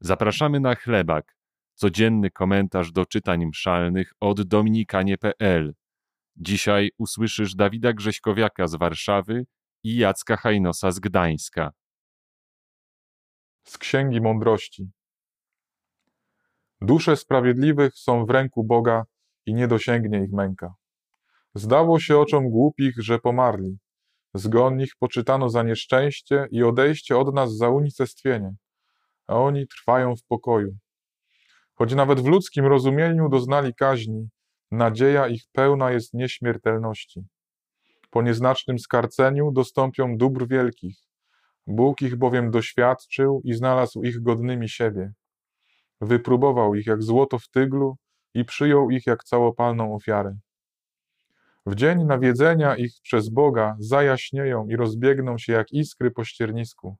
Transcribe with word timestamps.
Zapraszamy 0.00 0.60
na 0.60 0.74
chlebak, 0.74 1.36
codzienny 1.74 2.30
komentarz 2.30 2.92
do 2.92 3.06
czytań 3.06 3.46
mszalnych 3.46 4.12
od 4.20 4.42
dominikanie.pl. 4.42 5.74
Dzisiaj 6.36 6.90
usłyszysz 6.98 7.54
Dawida 7.54 7.92
Grześkowiaka 7.92 8.66
z 8.66 8.74
Warszawy 8.74 9.46
i 9.84 9.96
Jacka 9.96 10.36
Hajnosa 10.36 10.90
z 10.90 10.98
Gdańska. 10.98 11.70
Z 13.64 13.78
Księgi 13.78 14.20
Mądrości. 14.20 14.90
Dusze 16.80 17.16
sprawiedliwych 17.16 17.94
są 17.94 18.26
w 18.26 18.30
ręku 18.30 18.64
Boga 18.64 19.04
i 19.46 19.54
nie 19.54 19.68
dosięgnie 19.68 20.24
ich 20.24 20.32
męka. 20.32 20.74
Zdało 21.54 22.00
się 22.00 22.18
oczom 22.18 22.50
głupich, 22.50 22.94
że 22.98 23.18
pomarli. 23.18 23.78
Zgon 24.34 24.80
ich 24.80 24.92
poczytano 24.98 25.48
za 25.48 25.62
nieszczęście 25.62 26.46
i 26.50 26.62
odejście 26.62 27.18
od 27.18 27.34
nas 27.34 27.56
za 27.56 27.68
unicestwienie 27.68 28.54
a 29.30 29.34
oni 29.34 29.66
trwają 29.66 30.16
w 30.16 30.24
pokoju. 30.24 30.76
Choć 31.74 31.94
nawet 31.94 32.20
w 32.20 32.26
ludzkim 32.26 32.66
rozumieniu 32.66 33.28
doznali 33.28 33.74
kaźni, 33.74 34.28
nadzieja 34.70 35.28
ich 35.28 35.42
pełna 35.52 35.90
jest 35.90 36.14
nieśmiertelności. 36.14 37.24
Po 38.10 38.22
nieznacznym 38.22 38.78
skarceniu 38.78 39.52
dostąpią 39.52 40.16
dóbr 40.16 40.48
wielkich. 40.48 40.96
Bóg 41.66 42.02
ich 42.02 42.16
bowiem 42.16 42.50
doświadczył 42.50 43.40
i 43.44 43.54
znalazł 43.54 44.02
ich 44.02 44.22
godnymi 44.22 44.68
siebie. 44.68 45.12
Wypróbował 46.00 46.74
ich 46.74 46.86
jak 46.86 47.02
złoto 47.02 47.38
w 47.38 47.48
tyglu 47.48 47.96
i 48.34 48.44
przyjął 48.44 48.90
ich 48.90 49.06
jak 49.06 49.24
całopalną 49.24 49.94
ofiarę. 49.94 50.38
W 51.66 51.74
dzień 51.74 52.04
nawiedzenia 52.04 52.76
ich 52.76 52.92
przez 53.02 53.28
Boga 53.28 53.76
zajaśnieją 53.78 54.66
i 54.68 54.76
rozbiegną 54.76 55.38
się 55.38 55.52
jak 55.52 55.72
iskry 55.72 56.10
po 56.10 56.24
ściernisku. 56.24 56.96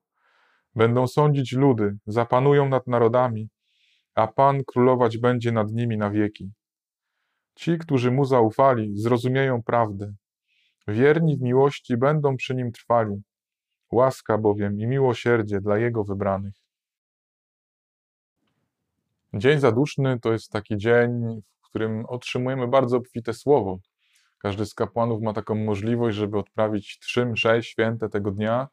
Będą 0.75 1.07
sądzić 1.07 1.51
ludy, 1.51 1.97
zapanują 2.05 2.69
nad 2.69 2.87
narodami, 2.87 3.49
a 4.15 4.27
Pan 4.27 4.63
królować 4.63 5.17
będzie 5.17 5.51
nad 5.51 5.71
nimi 5.71 5.97
na 5.97 6.09
wieki. 6.09 6.51
Ci, 7.55 7.77
którzy 7.77 8.11
mu 8.11 8.25
zaufali, 8.25 8.97
zrozumieją 8.97 9.63
prawdę. 9.63 10.13
Wierni 10.87 11.37
w 11.37 11.41
miłości 11.41 11.97
będą 11.97 12.37
przy 12.37 12.55
nim 12.55 12.71
trwali. 12.71 13.21
Łaska 13.91 14.37
bowiem 14.37 14.79
i 14.79 14.87
miłosierdzie 14.87 15.61
dla 15.61 15.77
jego 15.77 16.03
wybranych. 16.03 16.53
Dzień 19.33 19.59
zaduszny 19.59 20.19
to 20.19 20.31
jest 20.31 20.51
taki 20.51 20.77
dzień, 20.77 21.41
w 21.61 21.69
którym 21.69 22.05
otrzymujemy 22.05 22.67
bardzo 22.67 22.97
obfite 22.97 23.33
słowo. 23.33 23.79
Każdy 24.37 24.65
z 24.65 24.73
kapłanów 24.73 25.21
ma 25.21 25.33
taką 25.33 25.55
możliwość, 25.55 26.17
żeby 26.17 26.37
odprawić 26.37 26.99
trzy 26.99 27.25
msze 27.25 27.63
święte 27.63 28.09
tego 28.09 28.31
dnia 28.31 28.67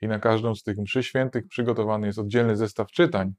i 0.00 0.08
na 0.08 0.18
każdą 0.18 0.54
z 0.54 0.62
tych 0.62 0.78
mszy 0.78 1.02
świętych 1.02 1.48
przygotowany 1.48 2.06
jest 2.06 2.18
oddzielny 2.18 2.56
zestaw 2.56 2.90
czytań. 2.90 3.32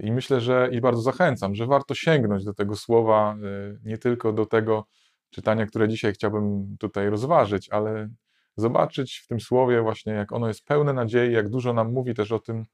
I 0.00 0.12
myślę, 0.12 0.40
że 0.40 0.68
i 0.72 0.80
bardzo 0.80 1.02
zachęcam, 1.02 1.54
że 1.54 1.66
warto 1.66 1.94
sięgnąć 1.94 2.44
do 2.44 2.54
tego 2.54 2.76
słowa, 2.76 3.34
e, 3.34 3.78
nie 3.84 3.98
tylko 3.98 4.32
do 4.32 4.46
tego 4.46 4.84
czytania, 5.30 5.66
które 5.66 5.88
dzisiaj 5.88 6.12
chciałbym 6.12 6.76
tutaj 6.78 7.10
rozważyć, 7.10 7.70
ale 7.70 8.08
zobaczyć 8.56 9.22
w 9.24 9.26
tym 9.26 9.40
słowie 9.40 9.82
właśnie, 9.82 10.12
jak 10.12 10.32
ono 10.32 10.48
jest 10.48 10.64
pełne 10.64 10.92
nadziei, 10.92 11.32
jak 11.32 11.48
dużo 11.48 11.72
nam 11.72 11.92
mówi 11.92 12.14
też 12.14 12.32
o 12.32 12.38
tym 12.38 12.64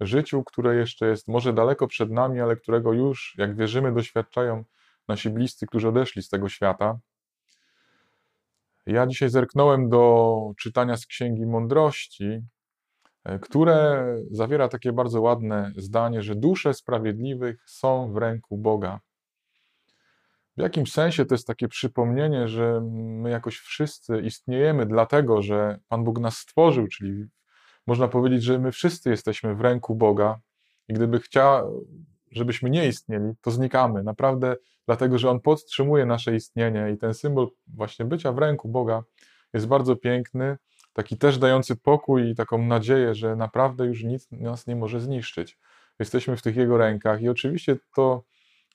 życiu, 0.00 0.44
które 0.44 0.76
jeszcze 0.76 1.06
jest 1.06 1.28
może 1.28 1.52
daleko 1.52 1.86
przed 1.86 2.10
nami, 2.10 2.40
ale 2.40 2.56
którego 2.56 2.92
już, 2.92 3.34
jak 3.38 3.56
wierzymy, 3.56 3.92
doświadczają 3.92 4.64
nasi 5.08 5.30
bliscy, 5.30 5.66
którzy 5.66 5.88
odeszli 5.88 6.22
z 6.22 6.28
tego 6.28 6.48
świata. 6.48 6.98
Ja 8.86 9.06
dzisiaj 9.06 9.28
zerknąłem 9.28 9.88
do 9.88 10.36
czytania 10.58 10.96
z 10.96 11.06
Księgi 11.06 11.46
Mądrości, 11.46 12.40
które 13.40 14.06
zawiera 14.30 14.68
takie 14.68 14.92
bardzo 14.92 15.20
ładne 15.20 15.72
zdanie, 15.76 16.22
że 16.22 16.34
dusze 16.34 16.74
sprawiedliwych 16.74 17.64
są 17.66 18.12
w 18.12 18.16
ręku 18.16 18.58
Boga. 18.58 19.00
W 20.56 20.60
jakimś 20.60 20.92
sensie 20.92 21.24
to 21.24 21.34
jest 21.34 21.46
takie 21.46 21.68
przypomnienie, 21.68 22.48
że 22.48 22.80
my 22.92 23.30
jakoś 23.30 23.58
wszyscy 23.58 24.20
istniejemy 24.20 24.86
dlatego, 24.86 25.42
że 25.42 25.78
Pan 25.88 26.04
Bóg 26.04 26.20
nas 26.20 26.36
stworzył, 26.36 26.86
czyli 26.86 27.24
można 27.86 28.08
powiedzieć, 28.08 28.42
że 28.42 28.58
my 28.58 28.72
wszyscy 28.72 29.10
jesteśmy 29.10 29.54
w 29.54 29.60
ręku 29.60 29.94
Boga 29.94 30.40
i 30.88 30.92
gdyby 30.92 31.20
chciał, 31.20 31.84
żebyśmy 32.30 32.70
nie 32.70 32.88
istnieli, 32.88 33.32
to 33.40 33.50
znikamy. 33.50 34.02
Naprawdę 34.02 34.56
dlatego, 34.86 35.18
że 35.18 35.30
On 35.30 35.40
podtrzymuje 35.40 36.06
nasze 36.06 36.34
istnienie 36.34 36.90
i 36.94 36.98
ten 36.98 37.14
symbol 37.14 37.48
właśnie 37.66 38.04
bycia 38.04 38.32
w 38.32 38.38
ręku 38.38 38.68
Boga 38.68 39.02
jest 39.54 39.66
bardzo 39.66 39.96
piękny 39.96 40.56
taki 40.96 41.18
też 41.18 41.38
dający 41.38 41.76
pokój 41.76 42.30
i 42.30 42.34
taką 42.34 42.66
nadzieję, 42.66 43.14
że 43.14 43.36
naprawdę 43.36 43.86
już 43.86 44.04
nic 44.04 44.30
nas 44.30 44.66
nie 44.66 44.76
może 44.76 45.00
zniszczyć. 45.00 45.58
Jesteśmy 45.98 46.36
w 46.36 46.42
tych 46.42 46.56
Jego 46.56 46.78
rękach 46.78 47.22
i 47.22 47.28
oczywiście 47.28 47.76
to 47.94 48.24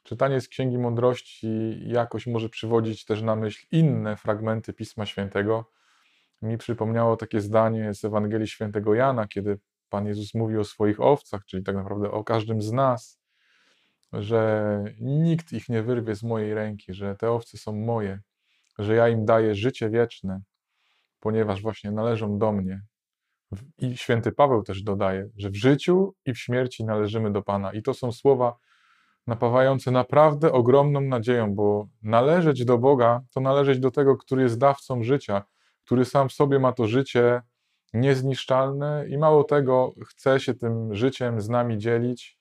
czytanie 0.03 0.41
z 0.41 0.47
Księgi 0.47 0.77
Mądrości 0.77 1.79
jakoś 1.87 2.27
może 2.27 2.49
przywodzić 2.49 3.05
też 3.05 3.21
na 3.21 3.35
myśl 3.35 3.65
inne 3.71 4.15
fragmenty 4.15 4.73
Pisma 4.73 5.05
Świętego. 5.05 5.65
Mi 6.41 6.57
przypomniało 6.57 7.17
takie 7.17 7.41
zdanie 7.41 7.93
z 7.93 8.05
Ewangelii 8.05 8.47
Świętego 8.47 8.93
Jana, 8.93 9.27
kiedy 9.27 9.59
Pan 9.89 10.07
Jezus 10.07 10.33
mówi 10.33 10.57
o 10.57 10.63
swoich 10.63 11.01
owcach, 11.01 11.45
czyli 11.45 11.63
tak 11.63 11.75
naprawdę 11.75 12.11
o 12.11 12.23
każdym 12.23 12.61
z 12.61 12.71
nas, 12.71 13.19
że 14.13 14.83
nikt 14.99 15.53
ich 15.53 15.69
nie 15.69 15.83
wyrwie 15.83 16.15
z 16.15 16.23
mojej 16.23 16.53
ręki, 16.53 16.93
że 16.93 17.15
te 17.15 17.31
owce 17.31 17.57
są 17.57 17.75
moje, 17.75 18.19
że 18.79 18.95
ja 18.95 19.09
im 19.09 19.25
daję 19.25 19.55
życie 19.55 19.89
wieczne, 19.89 20.41
ponieważ 21.21 21.61
właśnie 21.61 21.91
należą 21.91 22.37
do 22.37 22.51
mnie. 22.51 22.81
I 23.77 23.97
święty 23.97 24.31
Paweł 24.31 24.63
też 24.63 24.83
dodaje, 24.83 25.29
że 25.37 25.49
w 25.49 25.55
życiu 25.55 26.13
i 26.25 26.33
w 26.33 26.39
śmierci 26.39 26.85
należymy 26.85 27.31
do 27.31 27.41
Pana. 27.41 27.73
I 27.73 27.81
to 27.81 27.93
są 27.93 28.11
słowa 28.11 28.55
napawające 29.27 29.91
naprawdę 29.91 30.51
ogromną 30.51 31.01
nadzieją, 31.01 31.55
bo 31.55 31.87
należeć 32.03 32.65
do 32.65 32.77
Boga 32.77 33.21
to 33.33 33.41
należeć 33.41 33.79
do 33.79 33.91
tego, 33.91 34.17
który 34.17 34.43
jest 34.43 34.57
dawcą 34.57 35.03
życia, 35.03 35.43
który 35.85 36.05
sam 36.05 36.29
w 36.29 36.33
sobie 36.33 36.59
ma 36.59 36.73
to 36.73 36.87
życie 36.87 37.41
niezniszczalne 37.93 39.05
i 39.07 39.17
mało 39.17 39.43
tego, 39.43 39.91
chce 40.07 40.39
się 40.39 40.53
tym 40.53 40.95
życiem 40.95 41.41
z 41.41 41.49
nami 41.49 41.77
dzielić, 41.77 42.37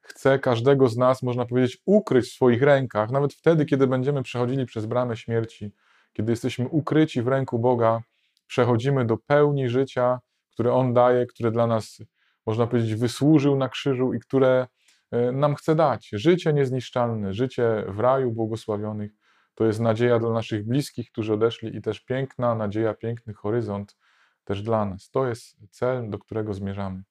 chce 0.00 0.38
każdego 0.38 0.88
z 0.88 0.96
nas, 0.96 1.22
można 1.22 1.46
powiedzieć, 1.46 1.82
ukryć 1.86 2.26
w 2.26 2.32
swoich 2.32 2.62
rękach, 2.62 3.10
nawet 3.10 3.34
wtedy, 3.34 3.64
kiedy 3.64 3.86
będziemy 3.86 4.22
przechodzili 4.22 4.66
przez 4.66 4.86
bramę 4.86 5.16
śmierci, 5.16 5.72
kiedy 6.12 6.32
jesteśmy 6.32 6.68
ukryci 6.68 7.22
w 7.22 7.28
ręku 7.28 7.58
Boga, 7.58 8.02
przechodzimy 8.52 9.04
do 9.04 9.16
pełni 9.16 9.68
życia, 9.68 10.20
które 10.50 10.72
On 10.72 10.94
daje, 10.94 11.26
które 11.26 11.50
dla 11.50 11.66
nas, 11.66 11.98
można 12.46 12.66
powiedzieć, 12.66 12.94
wysłużył 12.94 13.56
na 13.56 13.68
krzyżu 13.68 14.14
i 14.14 14.20
które 14.20 14.66
e, 15.10 15.32
nam 15.32 15.54
chce 15.54 15.74
dać. 15.74 16.08
Życie 16.12 16.52
niezniszczalne, 16.52 17.34
życie 17.34 17.84
w 17.88 18.00
raju 18.00 18.32
błogosławionych. 18.32 19.12
To 19.54 19.64
jest 19.64 19.80
nadzieja 19.80 20.18
dla 20.18 20.30
naszych 20.30 20.66
bliskich, 20.66 21.10
którzy 21.10 21.34
odeszli, 21.34 21.76
i 21.76 21.82
też 21.82 22.00
piękna 22.00 22.54
nadzieja, 22.54 22.94
piękny 22.94 23.34
horyzont 23.34 23.96
też 24.44 24.62
dla 24.62 24.84
nas. 24.84 25.10
To 25.10 25.26
jest 25.26 25.56
cel, 25.70 26.10
do 26.10 26.18
którego 26.18 26.54
zmierzamy. 26.54 27.02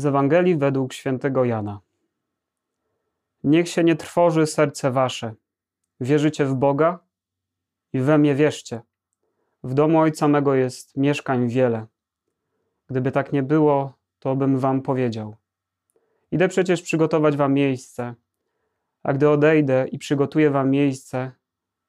Z 0.00 0.06
Ewangelii 0.06 0.56
według 0.56 0.92
świętego 0.92 1.44
Jana. 1.44 1.80
Niech 3.44 3.68
się 3.68 3.84
nie 3.84 3.96
trwoży 3.96 4.46
serce 4.46 4.90
wasze. 4.90 5.34
Wierzycie 6.00 6.44
w 6.44 6.54
Boga 6.54 6.98
i 7.92 8.00
we 8.00 8.18
mnie 8.18 8.34
wierzcie. 8.34 8.80
W 9.62 9.74
domu 9.74 9.98
Ojca 9.98 10.28
mego 10.28 10.54
jest 10.54 10.96
mieszkań 10.96 11.48
wiele. 11.48 11.86
Gdyby 12.86 13.12
tak 13.12 13.32
nie 13.32 13.42
było, 13.42 13.92
to 14.18 14.36
bym 14.36 14.58
wam 14.58 14.82
powiedział. 14.82 15.36
Idę 16.30 16.48
przecież 16.48 16.82
przygotować 16.82 17.36
wam 17.36 17.54
miejsce, 17.54 18.14
a 19.02 19.12
gdy 19.12 19.28
odejdę 19.28 19.88
i 19.88 19.98
przygotuję 19.98 20.50
wam 20.50 20.70
miejsce, 20.70 21.32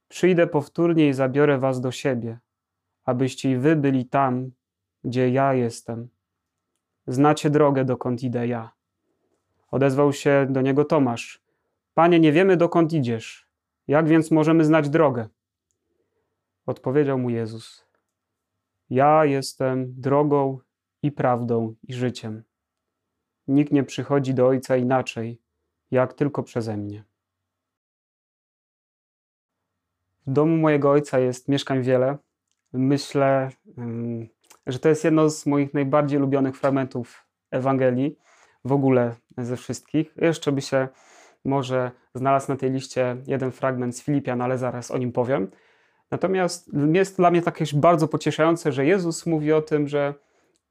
przyjdę 0.08 0.48
powtórnie 0.48 1.10
i 1.10 1.13
zabiorę 1.13 1.58
was 1.58 1.81
do 1.81 1.92
siebie, 1.92 2.40
abyście 3.06 3.52
i 3.52 3.58
wy 3.58 3.75
byli 3.75 4.06
tam, 4.06 4.52
gdzie 5.04 5.30
ja 5.30 5.54
jestem 5.54 6.10
Znacie 7.12 7.50
drogę, 7.50 7.86
dokąd 7.86 8.24
idę 8.24 8.48
ja. 8.48 8.72
Odezwał 9.72 10.13
się 10.13 10.48
do 10.50 10.62
niego 10.62 10.86
Tomasz. 10.86 11.42
Panie, 11.94 12.19
nie 12.19 12.31
wiemy, 12.31 12.58
dokąd 12.58 12.94
idziesz. 12.94 13.48
Jak 13.88 14.08
więc 14.08 14.31
możemy 14.31 14.66
znać 14.66 14.90
drogę? 14.90 15.28
Odpowiedział 16.66 17.19
mu 17.19 17.30
Jezus. 17.30 17.86
Ja 18.90 19.25
jestem 19.25 19.94
drogą 20.02 20.60
i 21.04 21.12
prawdą 21.12 21.75
i 21.84 21.94
życiem. 21.94 22.44
Nikt 23.48 23.72
nie 23.72 23.84
przychodzi 23.84 24.34
do 24.34 24.48
Ojca 24.48 24.78
inaczej, 24.78 25.42
jak 25.92 26.13
tylko 26.13 26.44
przeze 26.44 26.78
mnie. 26.78 27.04
W 30.28 30.31
domu 30.31 30.58
mojego 30.58 30.92
Ojca 30.92 31.19
jest 31.19 31.48
mieszkań 31.48 31.81
wiele. 31.81 32.18
Myślę, 32.74 33.50
że 34.68 34.80
to 34.80 34.90
jest 34.90 35.04
jedno 35.04 35.30
z 35.30 35.46
moich 35.46 35.74
najbardziej 35.74 36.19
ulubionych 36.19 36.58
fragmentów 36.58 37.25
Ewangelii, 37.52 38.18
w 38.66 38.72
ogóle 38.72 39.16
ze 39.38 39.58
wszystkich. 39.58 40.13
Jeszcze 40.18 40.52
by 40.52 40.62
się 40.62 40.88
może 41.46 41.92
znalazł 42.16 42.52
na 42.52 42.58
tej 42.58 42.72
liście 42.72 43.18
jeden 43.28 43.52
fragment 43.52 43.98
z 43.98 44.04
Filipian, 44.04 44.42
ale 44.42 44.58
zaraz 44.58 44.92
o 44.92 44.98
nim 44.98 45.12
powiem. 45.12 45.52
Natomiast 46.12 46.72
jest 46.94 47.18
dla 47.18 47.31
mnie 47.31 47.42
takie 47.42 47.66
bardzo 47.74 48.08
pocieszające, 48.08 48.72
że 48.72 48.86
Jezus 48.86 49.25
mówi 49.25 49.54
o 49.54 49.62
tym, 49.62 49.88
że 49.88 50.13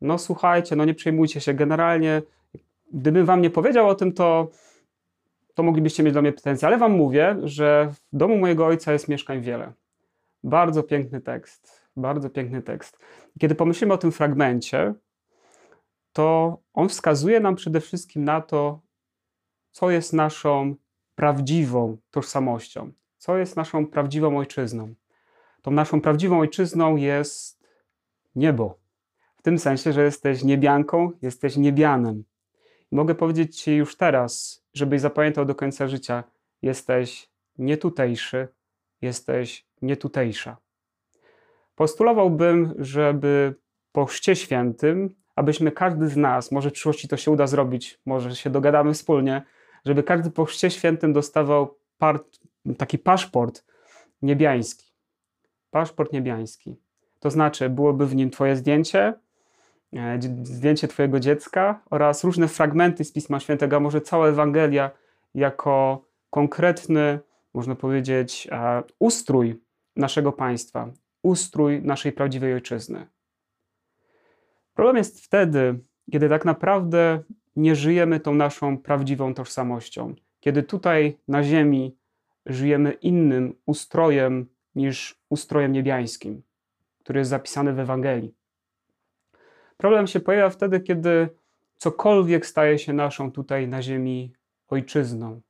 no 0.01 0.19
słuchajcie, 0.19 0.77
no 0.77 0.85
nie 0.85 0.95
przejmujcie 0.95 1.41
się. 1.41 1.55
Generalnie, 1.55 2.23
gdybym 2.93 3.27
wam 3.27 3.43
nie 3.43 3.51
powiedział 3.51 3.89
o 3.89 3.95
tym, 3.95 4.13
to, 4.13 4.51
to 5.55 5.63
moglibyście 5.63 6.03
mieć 6.03 6.15
do 6.15 6.23
mnie 6.23 6.33
pretensje, 6.33 6.69
ale 6.69 6.79
wam 6.79 6.93
mówię, 6.93 7.37
że 7.43 7.93
w 7.93 8.17
domu 8.17 8.39
mojego 8.39 8.67
ojca 8.67 8.93
jest 8.93 9.09
mieszkań 9.09 9.41
wiele. 9.41 9.73
Bardzo 10.45 10.83
piękny 10.83 11.21
tekst, 11.21 11.89
bardzo 11.97 12.31
piękny 12.31 12.63
tekst. 12.63 12.99
Kiedy 13.39 13.55
pomyślimy 13.55 13.95
o 13.95 13.99
tym 13.99 14.13
fragmencie, 14.13 14.95
to 16.13 16.59
on 16.75 16.89
wskazuje 16.89 17.41
nam 17.41 17.57
przede 17.57 17.81
wszystkim 17.81 18.25
na 18.25 18.41
to, 18.41 18.81
co 19.71 19.91
jest 19.91 20.13
naszą 20.13 20.75
prawdziwą 21.15 21.97
tożsamością, 22.11 22.93
co 23.19 23.37
jest 23.37 23.57
naszą 23.57 23.87
prawdziwą 23.87 24.39
ojczyzną. 24.39 24.95
Tą 25.63 25.71
naszą 25.71 26.01
prawdziwą 26.01 26.41
ojczyzną 26.41 26.97
jest 26.97 27.61
niebo. 28.35 28.79
W 29.37 29.43
tym 29.43 29.59
sensie, 29.59 29.93
że 29.93 30.05
jesteś 30.05 30.45
niebianką, 30.45 31.13
jesteś 31.23 31.57
niebianem. 31.57 32.25
mogę 32.93 33.15
powiedzieć 33.15 33.61
Ci 33.63 33.77
już 33.77 33.97
teraz, 33.97 34.63
żebyś 34.75 35.01
zapamiętał 35.01 35.45
do 35.45 35.55
końca 35.55 35.89
życia, 35.89 36.25
jesteś 36.63 37.31
nietutejszy, 37.59 38.49
jesteś 39.03 39.67
nietutejsza. 39.83 40.57
Postulowałbym, 41.81 42.75
żeby 42.79 43.55
po 43.93 44.07
chrzcie 44.07 44.37
świętym, 44.37 45.15
abyśmy 45.37 45.73
każdy 45.73 46.09
z 46.09 46.17
nas, 46.17 46.53
może 46.53 46.71
w 46.71 46.73
przyszłości 46.73 47.09
to 47.09 47.17
się 47.17 47.31
uda 47.31 47.47
zrobić, 47.47 48.01
może 48.07 48.37
się 48.37 48.51
dogadamy 48.51 48.95
wspólnie, 48.95 49.43
żeby 49.85 50.03
każdy 50.03 50.31
po 50.31 50.45
chrzcie 50.45 50.71
świętym 50.71 51.13
dostawał 51.13 51.79
part, 51.99 52.39
taki 52.79 52.99
paszport 52.99 53.65
niebiański. 54.23 54.93
Paszport 55.71 56.13
niebiański. 56.13 56.77
To 57.21 57.31
znaczy, 57.31 57.69
byłoby 57.69 58.07
w 58.07 58.15
nim 58.15 58.31
Twoje 58.31 58.57
zdjęcie, 58.57 59.15
e, 59.93 60.19
zdjęcie 60.43 60.89
Twojego 60.89 61.21
dziecka 61.21 61.83
oraz 61.91 62.25
różne 62.25 62.49
fragmenty 62.49 63.05
z 63.05 63.13
Pisma 63.13 63.41
Świętego, 63.41 63.77
a 63.77 63.81
może 63.81 64.01
cała 64.01 64.29
Ewangelia 64.29 64.91
jako 65.35 66.05
konkretny, 66.31 67.21
można 67.55 67.75
powiedzieć, 67.75 68.49
e, 68.53 68.83
ustrój 68.99 69.63
naszego 69.97 70.33
państwa, 70.33 70.93
ustrój 71.23 71.83
naszej 71.83 72.13
prawdziwej 72.13 72.55
ojczyzny. 72.55 73.07
Problem 74.75 74.97
jest 74.97 75.25
wtedy, 75.25 75.79
kiedy 76.13 76.29
tak 76.29 76.45
naprawdę 76.45 77.23
nie 77.57 77.75
żyjemy 77.75 78.21
tą 78.21 78.35
naszą 78.35 78.79
prawdziwą 78.79 79.35
tożsamością, 79.35 80.15
kiedy 80.41 80.63
tutaj 80.63 81.19
na 81.29 81.43
Ziemi 81.43 81.97
żyjemy 82.47 82.93
innym 82.93 83.55
ustrojem 83.67 84.47
niż 84.75 85.21
ustrojem 85.29 85.73
niebiańskim, 85.73 86.43
który 86.99 87.19
jest 87.19 87.31
zapisany 87.31 87.73
w 87.73 87.79
Ewangelii. 87.79 88.35
Problem 89.77 90.07
się 90.07 90.21
pojawia 90.21 90.51
wtedy, 90.51 90.81
kiedy 90.81 91.29
cokolwiek 91.77 92.47
staje 92.47 92.79
się 92.79 92.93
naszą 92.93 93.33
tutaj 93.33 93.69
na 93.69 93.83
Ziemi 93.83 94.33
ojczyzną. 94.69 95.41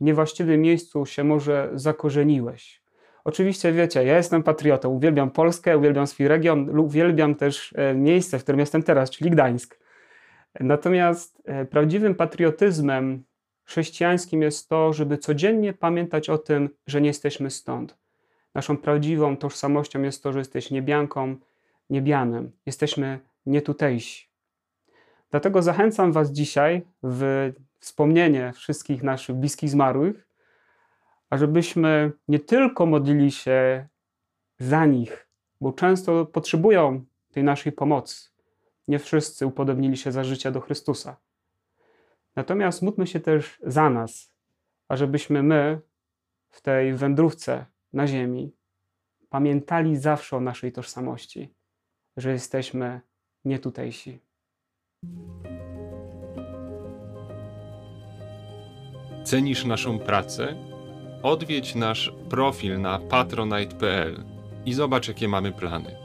W 0.00 0.04
niewłaściwym 0.04 0.60
miejscu 0.60 1.06
się 1.06 1.24
może 1.24 1.70
zakorzeniłeś. 1.74 2.83
Oczywiście 3.24 3.72
wiecie, 3.72 4.04
ja 4.04 4.16
jestem 4.16 4.42
patriotą, 4.42 4.88
uwielbiam 4.88 5.30
Polskę, 5.30 5.78
uwielbiam 5.78 6.06
swój 6.06 6.28
region, 6.28 6.78
uwielbiam 6.78 7.34
też 7.34 7.74
e, 7.76 7.94
miejsce, 7.94 8.38
w 8.38 8.42
którym 8.42 8.60
jestem 8.60 8.82
teraz, 8.82 9.10
czyli 9.10 9.30
Gdańsk. 9.30 9.78
Natomiast 10.60 11.42
e, 11.44 11.64
prawdziwym 11.64 12.14
patriotyzmem 12.14 13.24
chrześcijańskim 13.64 14.42
jest 14.42 14.68
to, 14.68 14.92
żeby 14.92 15.18
codziennie 15.18 15.72
pamiętać 15.72 16.30
o 16.30 16.38
tym, 16.38 16.68
że 16.86 17.00
nie 17.00 17.08
jesteśmy 17.08 17.50
stąd. 17.50 17.98
Naszą 18.54 18.76
prawdziwą 18.76 19.36
tożsamością 19.36 20.02
jest 20.02 20.22
to, 20.22 20.32
że 20.32 20.38
jesteś 20.38 20.70
niebianką, 20.70 21.36
niebianem. 21.90 22.52
Jesteśmy 22.66 23.18
nietutejsi. 23.46 24.28
Dlatego 25.30 25.62
zachęcam 25.62 26.12
Was 26.12 26.30
dzisiaj 26.30 26.82
w 27.02 27.52
wspomnienie 27.78 28.52
wszystkich 28.52 29.02
naszych 29.02 29.36
bliskich 29.36 29.70
zmarłych, 29.70 30.28
ażebyśmy 31.34 32.12
nie 32.28 32.40
tylko 32.40 32.86
modlili 32.86 33.30
się 33.30 33.88
za 34.58 34.86
nich, 34.86 35.28
bo 35.60 35.72
często 35.72 36.26
potrzebują 36.26 37.04
tej 37.32 37.44
naszej 37.44 37.72
pomocy. 37.72 38.30
Nie 38.88 38.98
wszyscy 38.98 39.46
upodobnili 39.46 39.96
się 39.96 40.12
za 40.12 40.24
życia 40.24 40.50
do 40.50 40.60
Chrystusa. 40.60 41.16
Natomiast 42.36 42.82
módlmy 42.82 43.06
się 43.06 43.20
też 43.20 43.58
za 43.62 43.90
nas, 43.90 44.32
ażebyśmy 44.88 45.42
my 45.42 45.80
w 46.50 46.62
tej 46.62 46.94
wędrówce 46.94 47.66
na 47.92 48.06
ziemi 48.06 48.52
pamiętali 49.28 49.96
zawsze 49.96 50.36
o 50.36 50.40
naszej 50.40 50.72
tożsamości, 50.72 51.54
że 52.16 52.32
jesteśmy 52.32 53.00
nietutejsi. 53.44 54.20
Cenisz 59.24 59.64
naszą 59.64 59.98
pracę? 59.98 60.73
Odwiedź 61.24 61.74
nasz 61.74 62.12
profil 62.30 62.80
na 62.80 62.98
patronite.pl 62.98 64.24
i 64.66 64.74
zobacz, 64.74 65.08
jakie 65.08 65.28
mamy 65.28 65.52
plany. 65.52 66.03